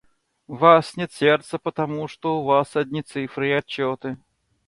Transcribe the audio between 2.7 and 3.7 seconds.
одни цифры и